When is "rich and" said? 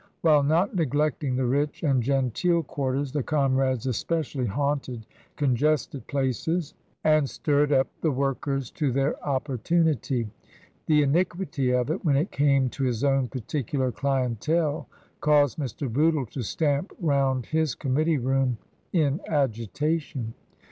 1.45-2.01